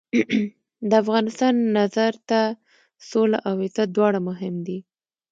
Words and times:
د 0.89 0.91
افغان 1.01 1.25
نظر 1.77 2.13
ته 2.29 2.41
سوله 3.09 3.37
او 3.49 3.53
عزت 3.63 3.89
دواړه 3.95 4.19
مهم 4.29 4.55
دي. 4.67 4.79